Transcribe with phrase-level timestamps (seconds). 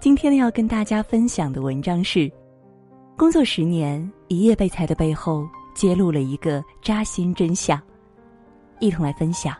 [0.00, 2.28] 今天，要跟大家分享的文章是：
[3.16, 7.80] 工作十年一夜被裁的背后，揭露了一个扎心真相。
[8.80, 9.54] 一同来分享。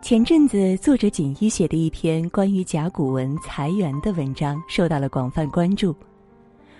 [0.00, 5.94] 前阵子，作者锦衣写的一篇关于甲骨文裁员的文章受到了广泛关注。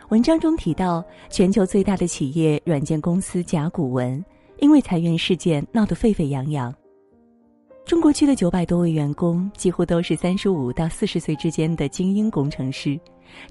[0.08, 4.24] 文章中提到，全球最大的企业软件公司甲骨文
[4.60, 6.74] 因为裁员事件闹得沸沸扬扬。
[7.86, 12.98] 中国区的九百多位员工几乎都是三十五到四十岁之间的精英工程师，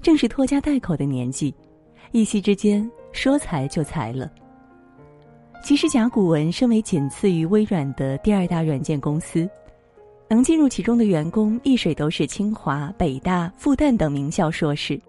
[0.02, 1.54] 正是拖家带口的年纪，
[2.12, 4.30] 一夕之间说裁就裁了。
[5.64, 9.48] 其实，甲骨文身为仅次于微软的第二大软件公司。
[10.28, 15.00] 能进入其中的员工，一水都是清华、北大、复旦等名校硕士。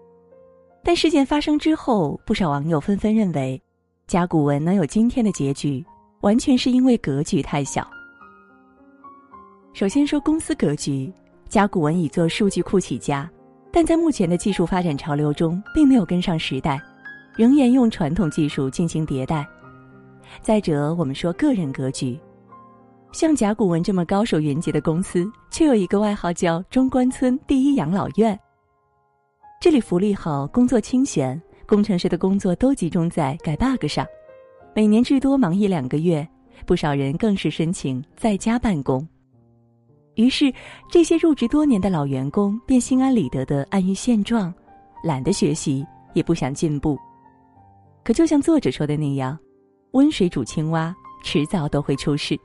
[0.82, 3.60] 但事件发生之后，不少网友纷纷认为，
[4.06, 5.84] 甲骨文能有今天的结局，
[6.22, 7.86] 完全是因为格局太小。
[9.78, 11.08] 首先说公司格局，
[11.48, 13.30] 甲骨文以做数据库起家，
[13.70, 16.82] 但在目前的技术发展潮流中，并没有跟上时代，
[17.36, 19.46] 仍沿用传统技术进行迭代。
[20.42, 22.18] 再者，我们说个人格局。
[23.12, 28.36] 像甲骨文这么高手云集的公司，却有一个外号叫“中关村第一养老院”。
[29.62, 34.04] 这里福利好，工作清闲，工程师的工作都集中在改 bug 上，
[34.74, 36.28] 每年至多忙一两个月，
[36.66, 39.06] 不少人更是申请在家办公。
[40.18, 40.52] 于是，
[40.90, 44.52] 这些入职多年的老员工便心安理得的安于现状，
[45.04, 46.98] 懒得学习，也不想进步。
[48.02, 49.38] 可就像作者说的那样，
[49.92, 52.36] 温水煮青蛙，迟早都会出事。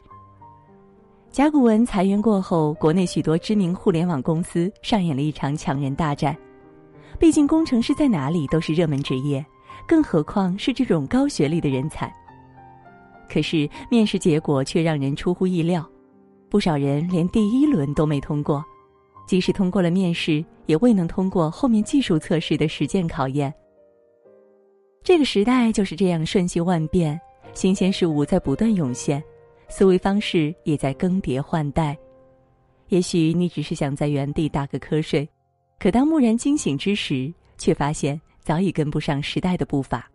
[1.31, 6.37] 甲骨文裁员过后，国内许多知名互联网公司上演了一场抢人大战。
[7.17, 9.43] 毕竟工程师在哪里都是热门职业，
[9.87, 12.13] 更何况是这种高学历的人才。
[13.27, 15.83] 可是面试结果却让人出乎意料，
[16.53, 18.63] 不少人连第一轮都没通过，
[19.25, 23.51] 即使通过了面试，也未能通过后面技术测试的实践考验。
[25.03, 27.19] 这个时代就是这样瞬息万变，
[27.55, 29.21] 新鲜事物在不断涌现。
[29.67, 31.97] 思维方式也在更迭换代，
[32.89, 35.27] 也许你只是想在原地打个瞌睡，
[35.79, 40.07] 可当蓦然惊醒之时，却发现早已跟不上时代的步伐。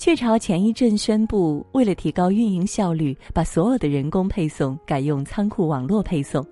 [0.00, 6.42] 雀巢前一阵宣布，为了提高运营效率，把所有的人工配送改用仓库网络配送，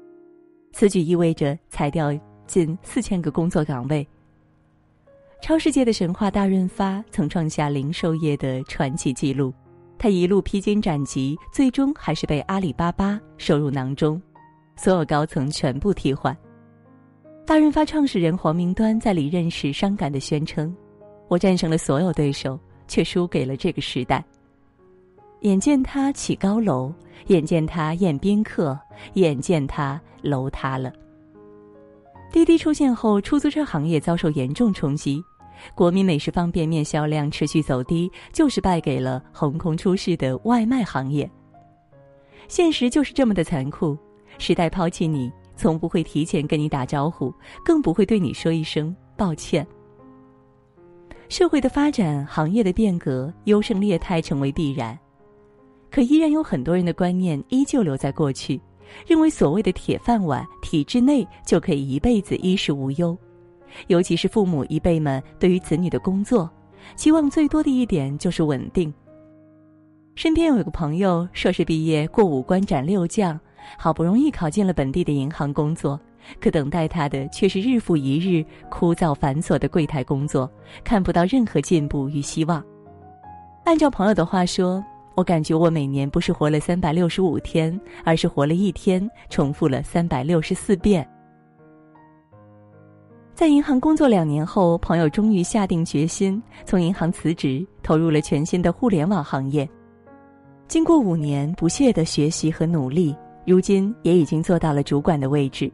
[0.70, 2.12] 此举意味着裁掉
[2.46, 4.06] 近四千个工作岗位。
[5.40, 9.50] 超世界的神话大润发曾创下零售业的传奇纪录。
[9.96, 14.20] 他一路披荆斩棘，最终还是被阿里巴巴收入囊中，
[14.76, 16.36] 所有高层全部替换。
[17.46, 20.76] 大润发创始人黄明端在离任时伤感地宣称
[21.28, 24.24] ：“我战胜了所有对手，却输给了这个时代。
[25.42, 26.92] 眼见他起高楼，
[27.28, 28.76] 眼见他宴宾客，
[29.14, 30.92] 眼见他楼塌了。”
[32.32, 35.22] 滴滴出现后，出租车行业遭受严重冲击。
[35.74, 41.28] 国民美食方便面销量持续走低，就是败给了横空出世的外卖行业。
[42.48, 43.96] 现实就是这么的残酷，
[44.38, 47.32] 时代抛弃你，从不会提前跟你打招呼，
[47.64, 49.66] 更不会对你说一声抱歉。
[51.28, 54.98] 社会的发展，行业的变革，优胜劣汰成为必然，
[55.90, 58.58] 可依然有很多人的观念依旧留在过去，
[59.06, 63.16] 认为所谓的铁饭碗，体制内就可以一辈子衣食无忧。
[63.88, 66.50] 尤其是父母一辈们对于子女的工作，
[66.96, 68.92] 期望最多的一点就是稳定。
[70.14, 73.38] 身边有一个朋友，硕士毕业，过五关斩六将，
[73.76, 76.00] 好不容易考进了本地的银行工作，
[76.40, 80.50] 可等待他的却是日复一日枯燥繁琐的柜台工作，
[80.84, 82.64] 看不到任何进步与希望。
[83.64, 84.82] 按照朋友的话说，
[85.14, 91.06] 我感觉我每年不是活了三百六十五天，而是活了一天，重复了三百六十四遍。
[93.34, 99.68] 在银行工作两年后，朋友终于下定决心从银行辞职，投入了全新的互联网行业。
[100.66, 103.14] 经过五年不懈的学习和努力，
[103.46, 105.70] 如今也已经做到了主管的位置。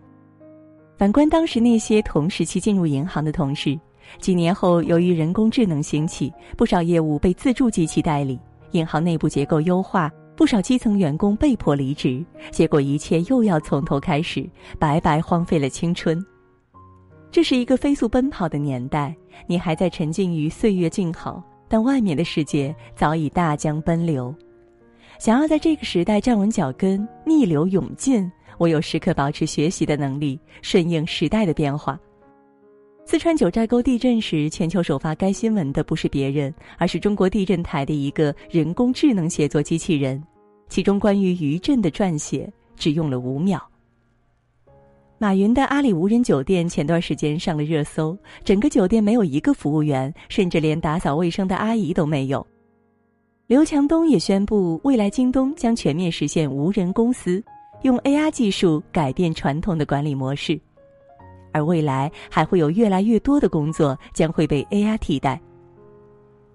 [0.97, 3.79] 反观当时那些同时期进入银行的同事，
[4.21, 8.39] 几年后由于人工智能兴起，不少业务被自助机器代理，
[8.71, 14.49] 银行内部结构优化，不少基层员工被迫离职，结果一切又要从头开始，
[14.79, 16.25] 白白荒废了青春。
[17.31, 19.13] 这是一个飞速奔跑的年代，
[19.49, 24.33] 你还在沉浸于岁月静好，但外面的世界早已大江奔流。
[25.19, 31.99] 想要在这个时代站稳脚跟，逆流勇进，我有时刻保持学习的能力，顺应时代的变化。
[33.07, 40.23] 四川九寨沟地震时，全球首发该新闻的不是别人，而是中国地震台的一个人工智能写作机器人，
[40.69, 43.63] 其中关于余震的撰写只用了五秒。
[45.19, 52.45] 马云的阿里无人酒店前段时间上了热搜，整个酒店没有一个服务员，甚至连打扫卫生的阿姨都没有。
[53.47, 57.43] 刘强东也宣布，未来京东将全面实现无人公司，
[57.85, 58.31] 用 A.I.
[58.31, 60.59] 技术改变传统的管理模式，
[61.53, 64.97] 而未来还会有越来越多的工作将会被 A.I.
[64.97, 65.39] 替代。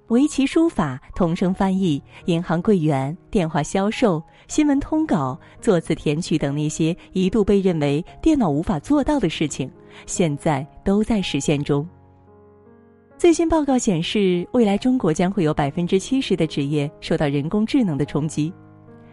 [0.08, 9.70] 围棋书法、同声翻译、银行柜员、电话销售、新闻通稿、作词填曲等那些一度被认为电脑无法做到的事情，
[10.08, 11.88] 现在都在实现中。
[13.20, 18.52] 最新报告显示，未来中国将会有百分之七十的职业受到人工智能的冲击，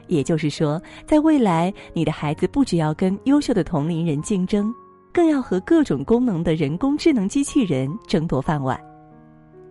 [0.08, 4.72] 也就是说，在未来，你的孩子不只要跟优秀的同龄人竞争，
[5.12, 8.80] 更要和各种功能的人工智能机器人争夺饭碗。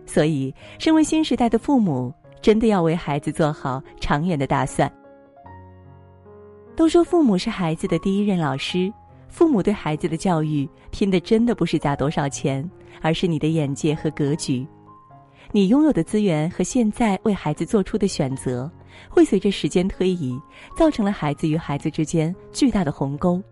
[0.04, 4.90] 所以，身为新时代的父母，真的要为孩子做好长远的打算。
[6.76, 8.92] 都说父母是孩子的第一任老师，
[9.28, 12.68] 父母对孩子的教育拼的真的不是砸多少钱，
[13.00, 14.66] 而是你的眼界和格局。
[15.52, 18.70] 你拥有的资源和现在为孩子做出的选择，
[19.08, 20.38] 会随着时间推移，
[20.76, 23.42] 造成了孩子与孩子之间巨大的鸿沟。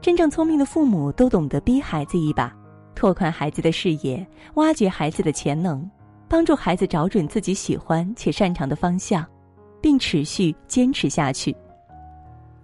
[0.00, 2.52] 真正聪明的父母都懂得逼孩子一把。
[2.94, 4.24] 拓宽孩子的视野，
[4.54, 5.88] 挖掘孩子的潜能，
[6.28, 9.26] 帮助孩子找准自己喜欢且擅长的方向，
[9.80, 11.56] 并持续坚持下去。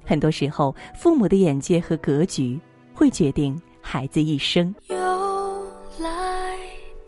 [0.05, 2.61] 很多时候，父母的眼界和格局
[2.93, 4.75] 会决定孩子一生。
[4.89, 4.97] 又
[5.99, 6.57] 来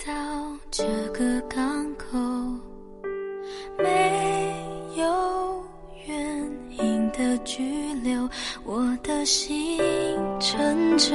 [0.04, 0.12] 到
[0.70, 2.18] 这个港口，
[8.64, 9.78] 我的心
[10.38, 11.14] 乘着。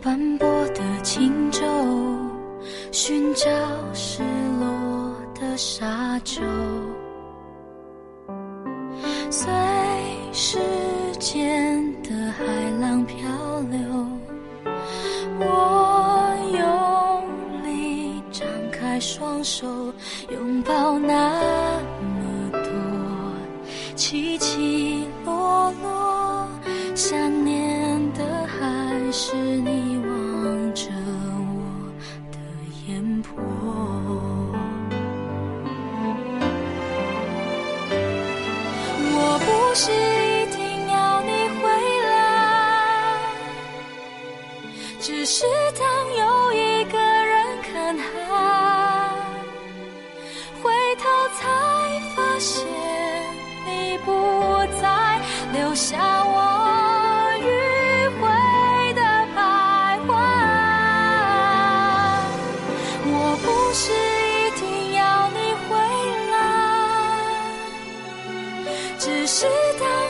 [0.00, 1.60] 斑驳的轻舟，
[2.90, 3.48] 寻找
[3.94, 4.20] 失
[4.58, 6.42] 落的沙洲，
[9.30, 9.48] 随
[10.32, 10.58] 时
[11.20, 12.44] 间的海
[12.80, 13.16] 浪漂
[13.70, 13.78] 流。
[15.38, 19.68] 我用力张开双手，
[20.30, 21.30] 拥抱那
[22.00, 22.70] 么多
[23.94, 25.06] 起起
[25.42, 26.48] 落落
[26.94, 31.90] 想念的还是你望着我
[32.30, 32.38] 的
[32.86, 33.42] 眼波。
[39.14, 39.90] 我不是
[69.02, 69.46] 只是。
[69.80, 70.01] 他